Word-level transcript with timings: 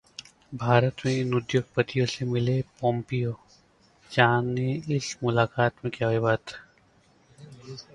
भारत 0.53 1.01
में 1.05 1.11
इन 1.13 1.33
उद्योगपतियों 1.33 2.05
से 2.05 2.25
मिले 2.25 2.59
पोम्पियो, 2.79 3.37
जानें 4.11 4.81
इस 4.95 5.15
मुलाकात 5.23 5.85
में 5.85 5.91
क्या 5.97 6.07
हुई 6.07 6.19
बात 6.19 6.53